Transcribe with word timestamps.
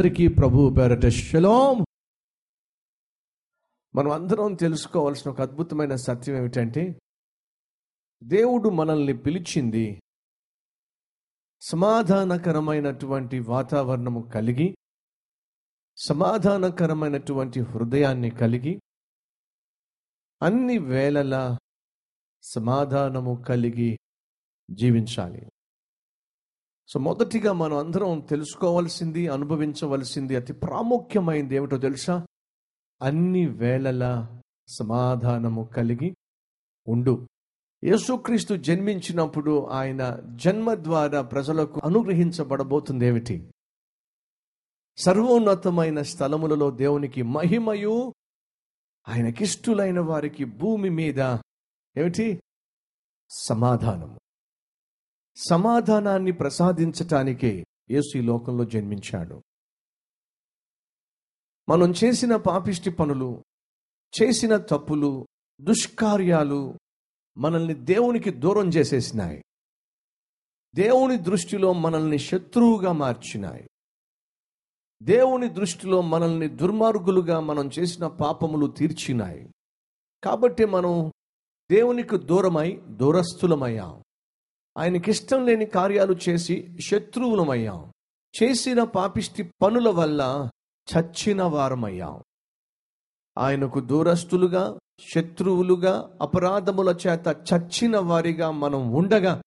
అందరికీ 0.00 0.28
ప్రభు 0.28 0.74
పేరట 0.78 1.06
శలోం. 1.06 1.84
మనం 3.94 4.10
అందరం 4.10 4.54
తెలుసుకోవాల్సిన 4.54 5.30
ఒక 5.30 5.40
అద్భుతమైన 5.40 5.94
సత్యం 5.94 6.36
ఏమిటంటే 6.36 6.98
దేవుడు 8.22 8.68
మనల్ని 8.68 9.18
పిలిచింది 9.18 10.00
సమాధానకరమైనటువంటి 11.60 13.38
వాతావరణము 13.38 14.30
కలిగి 14.34 14.76
సమాధానకరమైనటువంటి 15.96 17.60
హృదయాన్ని 17.60 18.30
కలిగి 18.30 18.80
అన్ని 20.42 20.78
వేళలా 20.78 21.58
సమాధానము 22.42 23.44
కలిగి 23.48 23.98
జీవించాలి. 24.70 25.42
సో 26.92 27.00
మొదటిగా 27.00 27.52
మనం 27.52 27.76
అందరం 27.76 28.20
తెలుసుకోవాల్సింది 28.20 29.28
అనుభవించవలసింది 29.28 30.36
అతి 30.36 30.52
ప్రాముఖ్యమైనది 30.52 31.54
ఏమిటో 31.54 31.78
తెలుసా? 31.78 32.26
అన్ని 33.02 33.46
వేళలా 33.46 34.42
సమాధానము 34.68 35.68
కలిగి 35.76 36.16
ఉండు. 36.88 37.28
యేసుక్రీస్తు 37.84 38.54
జన్మించినప్పుడు 38.54 39.66
ఆయన 39.66 40.18
జన్మ 40.34 40.74
ద్వారా 40.74 41.22
ప్రజలకు 41.22 41.80
అనుగ్రహించబడబోతుంది 41.84 43.06
ఏమిటి? 43.06 43.50
సర్వోన్నతమైన 44.98 46.02
స్థలములలో 46.02 46.70
దేవునికి 46.70 47.22
మహిమయు 47.22 48.14
ఆయనకిష్టులైన 49.08 50.00
వారికి 50.00 50.44
భూమి 50.44 50.90
మీద 50.90 51.20
ఏమిటి? 51.96 52.42
సమాధానము. 53.30 54.18
సమాధానాన్ని 55.48 56.32
ప్రసాదించటానికే 56.32 57.64
యేసు 57.90 58.18
ఈ 58.18 58.20
లోకంలో 58.20 58.64
జన్మించాడు. 58.64 59.42
మనం 61.68 61.94
చేసిన 62.04 62.36
పాపిష్టి 62.36 62.90
పనులు 62.90 63.44
చేసిన 64.22 64.56
తప్పులు 64.56 65.26
దుష్కార్యాలు 65.60 66.78
మనల్ని 67.38 67.74
దేవునికి 67.74 68.30
దూరం 68.30 68.68
చేసేసినాయి. 68.68 69.42
దేవుని 70.74 71.16
దృష్టిలో 71.16 71.72
మనల్ని 71.72 72.18
శత్రువుగా 72.18 72.92
మార్చినాయి. 72.92 73.68
దేవుని 75.02 75.48
దృష్టిలో 75.48 76.00
మనల్ని 76.00 76.48
దుర్మార్గులుగా 76.48 77.40
మనం 77.40 77.70
చేసిన 77.78 78.06
పాపములు 78.06 78.66
తీర్చినాయి. 78.66 79.48
కాబట్టి 80.24 80.64
మనం 80.64 81.12
దేవునికి 81.70 82.18
దూరమై 82.18 82.82
దూరస్థులమయ్యాం. 82.86 84.02
ఆయనకిష్టం 84.80 85.46
లేని 85.46 85.66
కార్యాలు 85.66 86.16
చేసి 86.28 86.68
శత్రువులమయ్యాం. 86.80 87.92
చేసిన 88.42 88.82
పాపిష్టి 88.82 89.42
పనుల 89.62 89.88
వల్ల 89.88 90.50
చచ్చిన 90.92 91.42
వారమయ్యాం. 91.42 92.22
ఆయనకు 93.38 93.80
దూరస్తులుగా 93.80 94.78
శత్రువులుగా 95.14 96.18
అపరాధముల 96.22 96.96
చేత 97.06 97.36
చచ్చిన 97.52 97.98
వారిగా 97.98 98.50
మనం 98.50 98.92
ఉండగా 98.92 99.42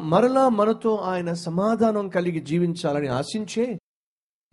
మరలా 0.00 0.48
మనతో 0.48 0.96
ఆయన 0.96 1.32
సమాధానం 1.32 2.08
కలిగి 2.08 2.40
జీవించాలని 2.40 3.08
ఆశించే 3.08 3.78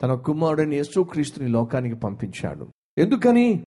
తన 0.01 0.13
కుమారుడిని 0.13 0.75
యేసుక్రీస్తుని 0.75 1.47
లోకానికి 1.49 1.95
పంపించాడు. 1.95 2.71
ఎందుకని? 2.97 3.65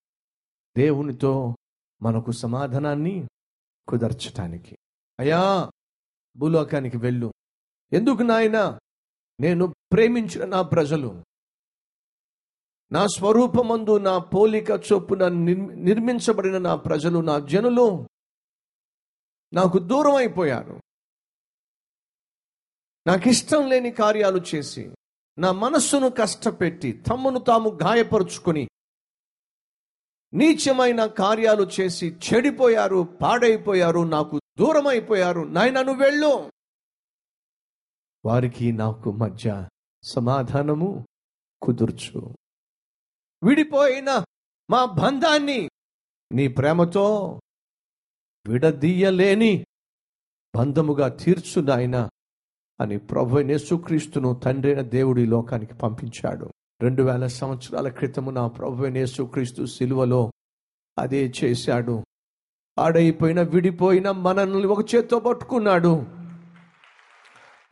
దేవునితో 0.76 1.54
మనకు 2.02 2.32
సమాధానాన్ని 2.32 3.26
కుదర్చటానికి. 3.88 4.76
అయ్యా 5.18 5.70
భూలోకానికి 6.36 6.96
వెళ్ళు. 6.96 7.32
ఎందుకు 7.92 8.22
నాయన? 8.22 8.78
నేను 9.40 9.74
ప్రేమించిన 9.92 10.44
నా 10.44 10.62
ప్రజలు. 10.62 11.24
నా 12.92 13.06
స్వరూపమందు 13.06 13.98
నా 13.98 14.18
పోలిక 14.18 14.70
చొప్పున 14.70 15.28
నిర్మించబడిన 15.74 16.58
నా 16.58 16.76
ప్రజలు 16.76 17.18
నా 17.18 17.38
జనులు 17.38 18.08
నాకు 19.52 19.78
దూరం 19.78 20.14
అయిపోయారు. 20.14 20.80
నాకిష్టం 23.06 23.68
లేని 23.68 23.90
కార్యాలు 23.90 24.40
చేసి 24.54 24.94
నా 25.38 25.52
మనస్సును 25.52 26.10
కష్టపెట్టి 26.10 26.92
తమ్మును 26.92 27.38
తాము 27.38 27.78
గాయపరుచుకొని 27.82 28.68
నీచమైన 30.32 31.06
కార్యాలు 31.06 31.70
చేసి 31.80 32.06
చెడిపోయారు 32.06 33.18
పాడైపోయారు 33.22 34.00
నాకు 34.00 34.40
దూరం 34.58 34.86
అయిపోయారు 34.86 35.40
నాయన 35.40 35.82
నువ్వు 35.82 36.02
వెళ్ళు. 36.04 36.50
వారికి 38.24 38.72
నాకు 38.72 39.12
మధ్య 39.12 39.68
సమాధానము 40.04 41.06
కుదుర్చు. 41.62 42.34
విడిపోయిన 43.44 44.24
మా 44.70 44.84
బంధాన్ని 44.84 45.68
నీ 46.32 46.48
ప్రేమతో 46.48 47.40
విడదీయలేని 48.46 49.64
బంధముగా 50.56 51.08
తీర్చు 51.08 51.62
నాయన 51.62 52.10
అని 52.80 52.98
ప్రభు 52.98 53.38
యేసుక్రీస్తును 53.38 54.34
తండ్రైన 54.34 54.80
దేవుడి 54.80 55.26
లోకానికి 55.26 55.74
పంపించాడు. 55.74 56.50
రెండు 56.82 57.02
వేల 57.02 57.26
సంవత్సరాల 57.26 57.88
క్రితము 57.88 58.30
నా 58.30 58.48
ప్రభు 58.48 58.86
యేసుక్రీస్తు 58.86 59.64
సిలువలో 59.64 60.32
అదే 60.98 61.32
చేశాడు. 61.44 62.04
పాడైపోయిన 62.78 63.42
విడిపోయిన 63.42 64.10
మనల్ని 64.10 64.66
ఒక 64.66 64.94
చేత్తో 64.94 65.18
పట్టుకున్నాడు. 65.18 66.06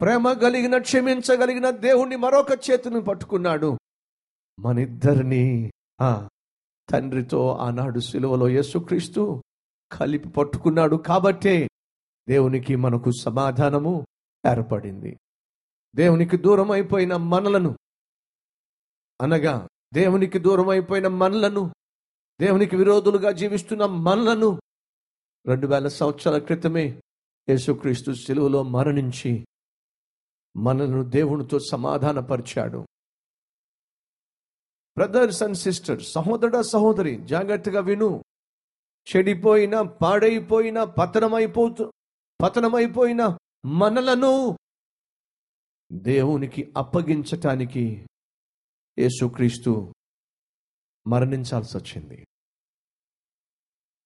ప్రేమ 0.01 0.33
కలిగిన 0.33 0.79
క్షమించగలిగిన 0.79 1.71
దేవుణ్ణి 1.71 2.17
మరొక 2.17 2.71
చేతిని 2.71 3.03
పట్టుకున్నాడు. 3.03 3.79
మన 4.59 4.79
ఇద్దరిని 4.79 5.73
ఆ 6.01 6.29
తండ్రితో 6.91 7.51
ఆనాడు 7.51 8.01
సిలువలో 8.01 8.49
యేసుక్రీస్తు 8.49 9.43
కలిపి 9.93 10.29
పట్టుకున్నాడు 10.29 10.97
కాబట్టే 10.97 11.69
దేవునికి 12.29 12.77
మనకు 12.77 13.11
సమాధానము 13.11 14.07
ఏర్పడింది. 14.51 15.17
దేవునికి 15.95 16.37
దూరం 16.37 16.71
అయిపోయిన 16.71 17.17
మనలను 17.17 17.79
అనగా 19.23 19.69
దేవునికి 19.95 20.39
దూరం 20.39 20.69
అయిపోయిన 20.69 21.09
మనలను 21.09 21.75
దేవునికి 22.41 22.77
విరోధులుగా 22.77 23.31
జీవిస్తున్న 23.31 23.87
మనలను 23.87 24.61
రెండు 25.47 25.67
వేల 25.67 25.89
సంవత్సరాల 25.89 26.39
క్రితమే 26.39 27.01
యేసుక్రీస్తు 27.49 28.13
శిలువలో 28.13 28.63
మరణించి 28.63 29.47
మనలను 30.57 31.03
దేవునితో 31.03 31.59
సమాధానపరిచాడు. 31.71 32.87
బ్రదర్స్ 34.97 35.43
అండ్ 35.43 35.57
సిస్టర్స్ 35.57 36.13
సహోదర 36.13 36.61
సహోదరి 36.61 37.25
జాగ్రత్తగా 37.25 37.81
విను. 37.81 38.23
చెడిపోయిన 39.17 39.81
పాడైపోయిన 39.81 40.85
పతనమైపోతూ 40.85 41.93
పతనమైపోయిన 42.43 43.39
మనలను 43.65 44.59
దేవునికి 45.93 46.73
అప్పగించటానికి 46.77 48.07
యేసుక్రీస్తు 48.99 49.93
మరణించాల్సి 51.07 51.77
వచ్చింది 51.77 52.27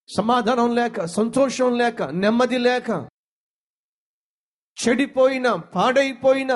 సమాధానం 0.09 0.75
లేక 0.75 1.05
సంతోషం 1.05 1.77
లేక 1.77 2.03
నెమ్మది 2.03 2.57
లేక 2.57 2.89
చెడిపోయిన 4.77 5.53
పాడైపోయిన 5.75 6.53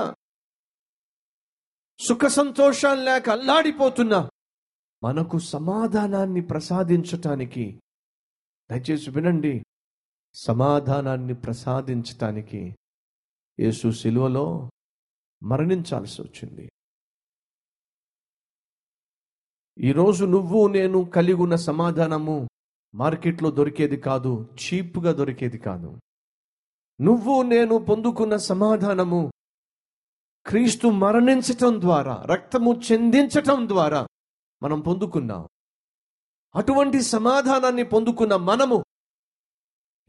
సుఖ 2.00 2.26
సంతోషాలు 2.26 3.04
లేక 3.04 3.30
అల్లాడిపోతున్నా 3.30 4.30
మనకు 5.04 5.38
సమాధానాన్ని 5.40 6.42
ప్రసాదించటానికి 6.42 7.66
దయచేసి 8.70 9.10
వినండి 9.10 9.54
సమాధానాన్ని 10.36 11.34
ప్రసాదించటానికి 11.34 12.76
యేసు 13.60 13.92
శిలువలో 13.92 14.72
మరణించాల్సి 15.44 16.22
వచ్చింది. 16.22 16.66
ఈరోజు 19.80 20.26
నువ్వు 20.26 20.68
నేను 20.68 21.00
కలిగున్న 21.16 21.56
సమాధానము 21.56 22.48
మార్కెట్లో 22.96 23.52
దొరికేది 23.52 23.98
కాదు 23.98 24.56
చీప్గా 24.56 25.12
దొరికేది 25.12 25.58
కాదు. 25.58 26.00
నువ్వు 27.02 27.42
నేను 27.42 27.78
పొందుకున్న 27.78 28.36
సమాధానము 28.36 29.32
క్రీస్తు 30.48 30.88
మరణించటం 30.88 31.82
ద్వారా 31.82 32.24
రక్తము 32.26 32.82
చెందించటం 32.92 33.68
ద్వారా 33.68 34.08
మనం 34.64 34.80
పొందుకున్నాం. 34.82 35.48
అటువంటి 36.56 37.02
సమాధానాన్ని 37.02 37.84
పొందుకున్న 37.84 38.36
మనము 38.36 38.86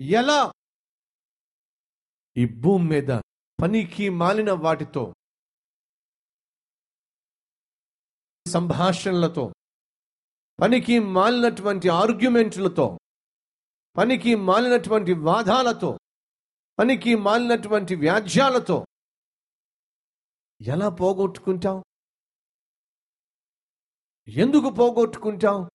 ఎలా? 0.01 0.53
ఈ 2.37 2.47
భూమి 2.61 2.89
మీద 2.89 3.09
పనికి 3.63 4.09
మాలిన 4.09 4.53
వాటితో 4.53 5.15
సంభాషణలతో 8.49 9.53
పనికి 10.61 10.99
మాలినటువంటి 10.99 11.89
ఆర్గ్యుమెంట్లతో 11.89 12.99
పనికి 13.97 14.35
మాలినటువంటి 14.35 15.13
వాదాలతో 15.13 15.99
పనికి 16.79 17.15
మాలినటువంటి 17.15 17.95
వ్యాజ్యాలతో 17.95 18.87
ఎలా 20.63 20.89
పోగొట్టుకుంటాం 20.89 21.83
ఎందుకు 24.29 24.71
పోగొట్టుకుంటాం 24.71 25.69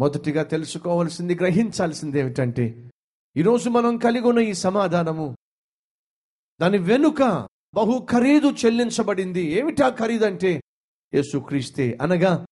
మొదటిగా 0.00 0.42
తెలుసుకోవాల్సింది 0.42 1.34
గ్రహించాల్సింది 1.34 2.18
ఏమిటంటే 2.18 2.90
ఈరోజు 3.36 3.70
మనం 3.70 3.98
కలిగి 3.98 4.26
ఉన్న 4.26 4.38
ఈ 4.38 4.52
సమాధానము 4.52 5.36
దాని 6.60 6.78
వెనుక 6.78 7.48
బహు 7.74 8.06
ఖరీదు 8.10 8.48
చెల్లించబడింది. 8.48 9.40
ఏమిటా 9.40 9.88
ఖరీదంటే 9.88 10.60
యేసుక్రీస్తే 11.14 11.98
అనగా 12.02 12.46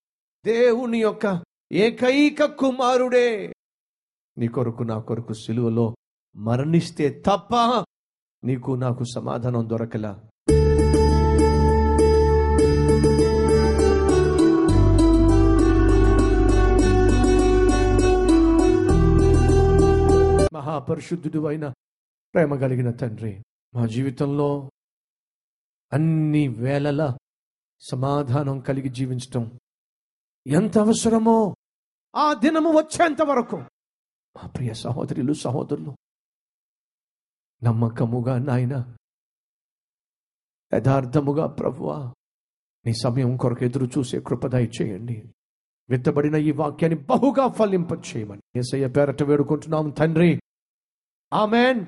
దేవుని 0.46 0.98
యొక్క 0.98 1.44
ఏకైక 1.72 2.44
కుమారుడే. 2.44 3.52
నీ 4.38 4.48
కొరకు 4.48 4.82
నా 4.82 5.00
కొరకు 5.00 5.32
సిలువలో 5.32 5.96
మరణిస్తే 6.36 7.22
తప్ప 7.26 7.54
నీకు 8.44 8.72
నాకు 8.72 9.04
సమాధానం 9.04 9.68
దొరకలా. 9.70 10.12
మహాపరిశుద్ధుడు 20.52 21.46
అయిన 21.46 21.68
ప్రేమ 22.34 22.54
కలిగిన 22.54 22.90
తండ్రి 22.90 23.42
మా 23.74 23.86
జీవితంలో 23.86 24.70
అన్ని 25.92 26.48
వేళల 26.48 27.16
సమాధానం 27.80 28.60
కలిగి 28.60 28.88
జీవించటం 28.88 29.58
ఎంత 30.46 30.78
అవసరమో 30.78 31.56
ఆ 32.14 32.34
దినము 32.34 32.70
వచ్చేంత 32.70 33.22
వరకు. 33.22 33.56
మా 34.36 34.46
ప్రియ 34.46 34.74
సహోదరులు 34.74 35.32
సహోదరులు 35.32 35.96
నమ్మకముగా 37.62 38.38
నాయన 38.38 38.96
యథార్థముగా 40.74 41.46
ప్రభువా 41.46 42.14
నీ 42.86 42.92
సమయం 42.94 43.36
కొరకు 43.36 43.64
ఎదురు 43.64 43.86
చూసే 43.86 44.20
కృపదాయి 44.20 44.70
చేయండి 44.82 45.34
విత్తబడిన 45.90 46.34
ఈ 46.34 46.50
వాక్యాన్ని 46.50 47.00
బహుగా 47.04 47.48
ఫలింప 47.48 47.92
చేయమని 47.92 48.42
ఏసయ్య 48.56 48.88
పేరట 48.88 49.22
వేడుకుంటున్నాం 49.22 49.90
తండ్రి. 49.90 50.40
ఆమెన్. 51.32 51.86